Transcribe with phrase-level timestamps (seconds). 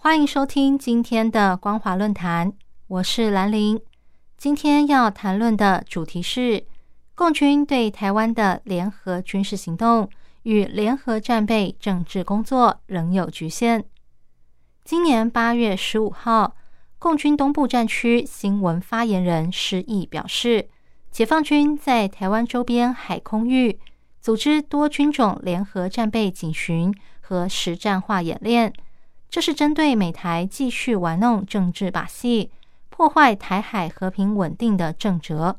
[0.00, 2.52] 欢迎收听今天的光华论坛，
[2.86, 3.80] 我是兰玲。
[4.36, 6.64] 今天要谈论的主题是
[7.16, 10.08] 共军对台湾的联合军事行动
[10.44, 13.84] 与联合战备政治工作仍有局限。
[14.84, 16.54] 今年八月十五号，
[17.00, 20.68] 共军东部战区新闻发言人施毅表示，
[21.10, 23.80] 解放军在台湾周边海空域
[24.20, 26.94] 组织多军种联合战备警巡。
[27.20, 28.72] 和实战化演练，
[29.30, 32.50] 这是针对美台继续玩弄政治把戏、
[32.88, 35.58] 破坏台海和平稳定的正辙。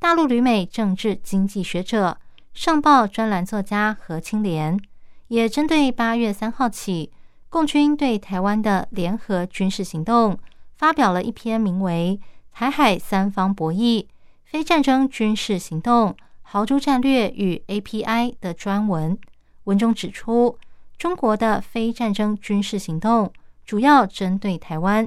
[0.00, 2.18] 大陆旅美政治经济学者、
[2.52, 4.78] 上报专栏作家何清廉
[5.28, 7.12] 也针对八月三号起
[7.48, 10.38] 共军对台湾的联合军事行动，
[10.76, 12.18] 发表了一篇名为
[12.52, 14.06] 《台海三方博弈：
[14.44, 18.04] 非战争军事行动、豪猪战略与 API》
[18.40, 19.16] 的专文，
[19.64, 20.58] 文中指出。
[20.98, 23.32] 中国的非战争军事行动
[23.64, 25.06] 主要针对台湾，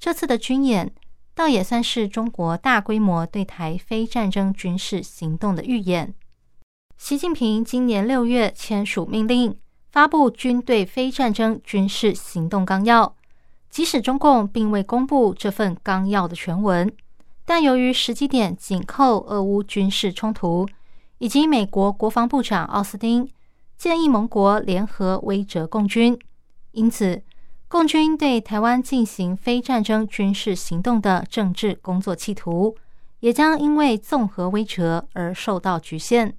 [0.00, 0.92] 这次的军演
[1.32, 6.12] 倒也算是中国大规模对台非战争军事行动的预演。
[6.96, 9.56] 习近平今年六月签署命令，
[9.92, 13.14] 发布军队非战争军事行动纲要。
[13.70, 16.90] 即使中共并未公布这份纲要的全文，
[17.44, 20.66] 但由于时机点紧扣俄乌军事冲突，
[21.18, 23.28] 以及美国国防部长奥斯汀。
[23.78, 26.18] 建议盟国联合威慑共军，
[26.72, 27.22] 因此，
[27.68, 32.74] 共军对台湾进行非战争军事行动的政治工作企图，
[33.20, 36.34] 也将因为综合威慑而受到局限。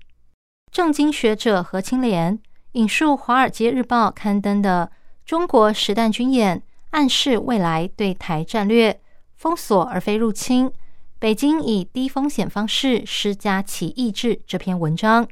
[0.69, 2.37] 政经学者何清廉
[2.73, 4.91] 引述《华尔街日报》刊登的
[5.25, 8.99] 《中国实弹军演暗示未来对台战略：
[9.37, 10.69] 封锁而非入侵，
[11.17, 15.25] 北京以低风险方式施加其意志》这篇文章。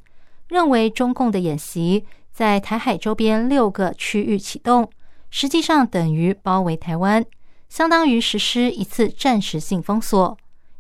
[0.47, 4.89] 认为中共的演习在台海周边六个区域启动，
[5.29, 7.25] 实际上等于包围台湾，
[7.67, 10.37] 相当于实施一次暂时性封锁。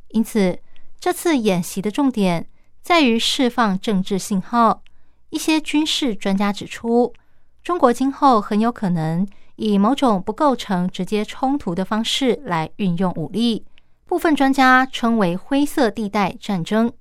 [0.09, 0.57] 因此，
[0.99, 2.47] 这次演习的重点
[2.81, 4.81] 在于释放政治信号。
[5.29, 7.13] 一些军事专家指出，
[7.61, 13.65] 中国今后很有可能以某种不构成直接冲突的方式来运用武力，
[14.05, 16.93] 部分专家称为“灰色地带战争”。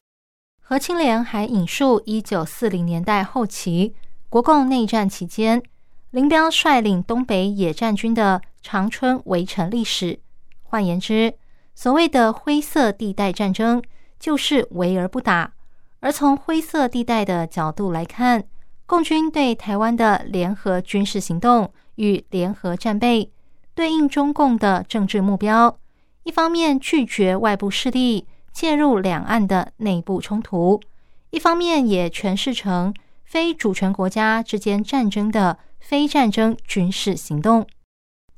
[0.69, 3.95] 何清莲还引述一九四零年代后期
[4.29, 5.63] 国共内战期间，
[6.11, 10.19] 林彪率领东北野战军的长春围城历史。
[10.65, 11.33] 换言之，
[11.77, 13.81] 所谓的灰色地带战争
[14.19, 15.53] 就是围而不打。
[16.01, 18.43] 而从灰色地带的角度来看，
[18.87, 23.31] 共军对台湾的联合军事行动与联合战备，
[23.73, 25.79] 对应中共的政治目标：
[26.25, 28.27] 一方面拒绝外部势力。
[28.57, 30.81] 介入两岸的内部冲突，
[31.29, 37.67] 一方面也诠释成非主权国家之间战争的非战争军事行动。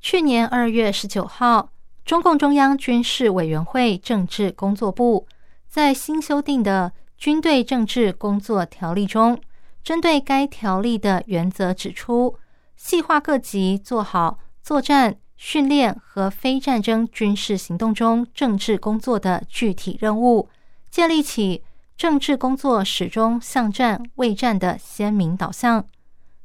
[0.01, 1.71] 去年二月十九号，
[2.05, 5.29] 中共中央军事委员会政治工作部
[5.69, 9.41] 在新修订的军队政治工作条例中，
[9.85, 12.37] 针对该条例的原则指出，
[12.75, 15.15] 细化各级做好作战。
[15.39, 20.49] 训练和非战争军事行动中政治工作的具体任务，
[20.91, 21.63] 建立起
[21.97, 25.87] 政治工作始终向战未战的鲜明导向。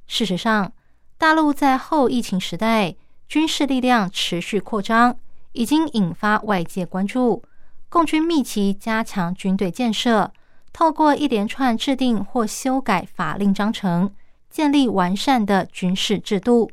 [0.06, 0.72] 事实上，
[1.18, 2.96] 大陆在后疫情时代
[3.28, 5.18] 军事力量持续扩张，
[5.54, 7.42] 已经引发外界关注。
[7.90, 10.32] 共军密集加强军队建设，
[10.72, 14.14] 透过一连串制定或修改法令章程，
[14.52, 16.70] 建立完善的军事制度，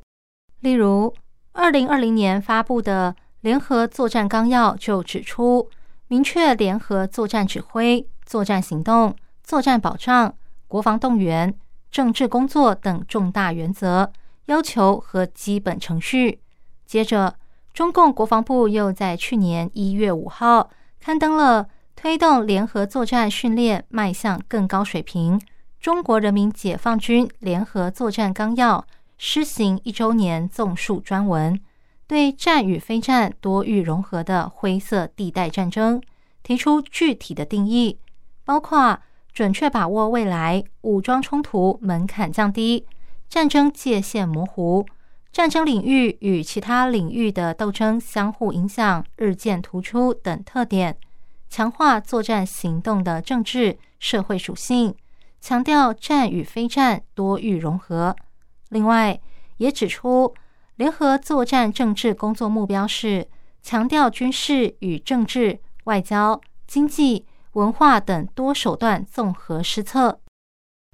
[0.61, 1.15] 例如。
[1.53, 5.69] 二零二零年发布的联合作战纲要就指出，
[6.09, 10.35] 明确联合作战指挥、作战行动、作战保障、
[10.69, 11.55] 国防动员、
[11.91, 14.13] 政治工作等重大原则、
[14.47, 16.41] 要求和基本程序。
[16.87, 17.35] 接着，
[17.73, 20.71] 中共国防部又在去年一月五号
[21.01, 21.65] 刊登了
[21.97, 25.41] 《推动联合作战训练迈向更高水平——
[25.81, 28.79] 中国人民解放军联合作战纲要》。
[29.23, 31.61] 施行一周年纵述专文，
[32.07, 36.01] 对战与非战多域融合的灰色地带战争
[36.43, 37.99] 提出具体的定义，
[38.47, 38.99] 包括
[39.35, 42.87] 准确把握未来武装冲突门槛降低、
[43.29, 44.87] 战争界限模糊、
[45.31, 50.97] 战争领域与其他领域的斗争相互影响日渐突出等特点，
[51.51, 54.95] 强化作战行动的政治社会属性，
[55.43, 58.17] 强调战与非战多域融合。
[58.71, 59.21] 另外，
[59.59, 60.35] 也指出
[60.77, 63.29] 联合作战政治工作目标是
[63.63, 70.19] 强调军事与政治、外交、经济、文化等多手段综合施策。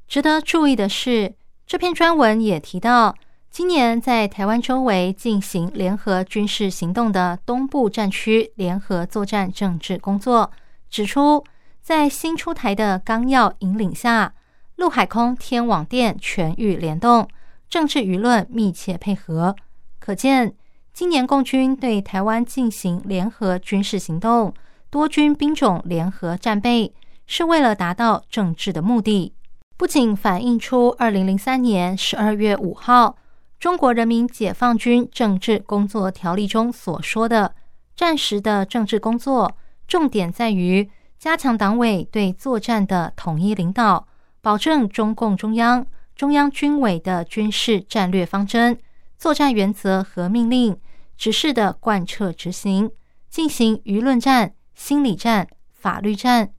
[0.08, 1.34] 值得注意的是，
[1.66, 3.14] 这篇专文也提到，
[3.50, 10.50] 今年在台湾周围进行联合军事行动的东部战区联合作战政治工作，
[10.88, 11.44] 指出
[11.82, 14.34] 在新出台的纲要引领下，
[14.76, 17.28] 陆海空天网电全域联动，
[17.68, 19.54] 政治舆论密切配合。
[19.98, 20.54] 可见，
[20.92, 24.54] 今年共军对台湾进行联合军事行动，
[24.88, 26.94] 多军兵种联合战备，
[27.26, 29.34] 是为了达到政治的目的。
[29.76, 33.08] 不仅反映出二零零三年十二月五号
[33.58, 37.54] 《中国人民解放军政治工作条例》中所说的，
[37.94, 40.88] 战时的政治工作重点在于
[41.18, 44.06] 加强党委对作战的统一领导，
[44.40, 45.86] 保证中共中央、
[46.16, 48.78] 中央军委的军事战略方针、
[49.18, 50.74] 作战原则和命令
[51.18, 52.90] 指示的贯彻执行，
[53.28, 56.54] 进行舆论战、心理战、法律战。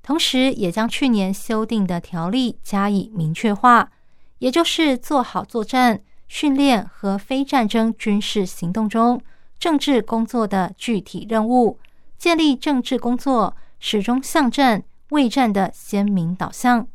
[0.00, 3.90] 同时，也将去年修订的条例加以明确化，
[4.38, 9.20] 也就是做好作战训练和非战争军事行动中
[9.58, 11.80] 政治工作的具体任务，
[12.16, 16.86] 建立政治工作始终向战未战的鲜明导向。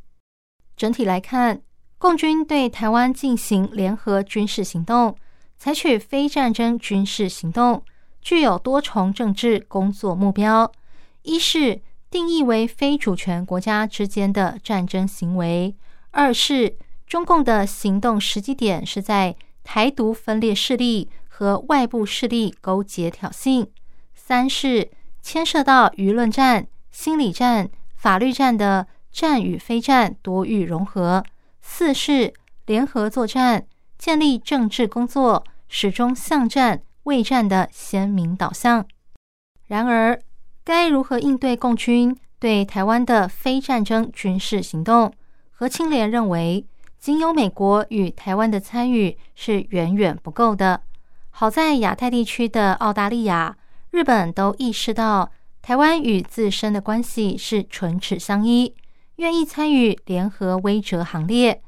[0.76, 1.62] 整体来看，
[2.06, 5.18] 共军对台湾进行联合军事行动，
[5.58, 7.84] 采取非战争军事行动，
[8.22, 10.72] 具有多重政治工作目标：
[11.24, 11.82] 一是。
[12.12, 15.74] 定义为非主权国家之间的战争行为；
[16.12, 23.66] 二是中共的行动时机点是在台独分裂势力和外部势力勾结挑衅；
[24.14, 24.92] 三是
[25.24, 31.22] 牵涉到舆论战、心理战、法律战的战与非战多域融合；
[31.68, 32.34] 四是
[32.68, 33.66] 联合作战，
[33.98, 38.86] 建立政治工作始终向战未战的鲜明导向。
[39.68, 40.18] 然而，
[40.64, 45.12] 该如何应对共军对台湾的非战争军事行动？
[45.52, 46.66] 何清廉认为，
[46.98, 50.82] 仅有美国与台湾的参与是远远不够的。
[51.32, 53.58] 好在亚太地区的澳大利亚、
[53.92, 55.30] 日本都意识到
[55.62, 58.74] 台湾与自身的关系是唇齿相依，
[59.18, 61.62] 愿意参与联合威慑行列。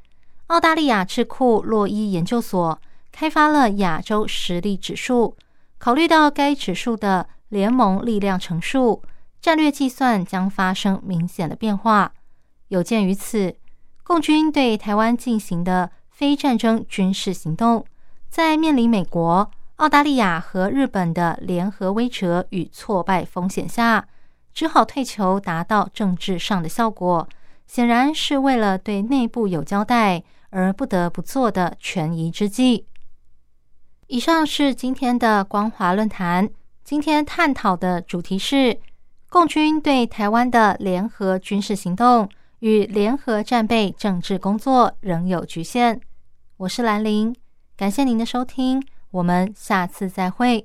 [0.48, 2.80] 澳大利亚智库洛伊研究所
[3.12, 5.36] 开发了亚洲实力指数，
[5.78, 7.28] 考虑到该指数的。
[7.50, 9.02] 联盟力量乘数
[9.40, 12.12] 战略计算将发生明显的变化。
[12.68, 13.56] 有鉴于此，
[14.04, 17.86] 共军对台湾进行的非战争军事行动，
[18.30, 24.06] 在面临美国、澳大利亚和日本的联合威慑与挫败风险下，
[24.58, 27.30] 只好退球，达到政治上的效果。
[27.68, 32.88] 显然是为了对内部有交代而不得不做的权宜之计。
[34.08, 36.50] 以上是今天的光华论坛。
[36.84, 38.80] 今天探讨的主题是
[39.30, 42.28] 共军对台湾的联合军事行动
[42.58, 46.02] 与联合战备政治工作仍有局限。
[46.58, 47.36] 我是兰陵，
[47.76, 50.56] 感谢您的收听，我们下次再会。